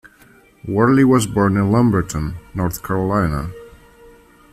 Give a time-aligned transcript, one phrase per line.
[0.67, 3.51] Worley was born in Lumberton, North Carolina.